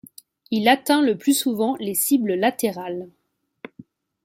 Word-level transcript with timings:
Il 0.49 0.67
atteint 0.67 1.03
le 1.03 1.15
plus 1.15 1.35
souvent 1.37 1.75
les 1.79 1.93
cible 1.93 2.33
latérales. 2.33 3.07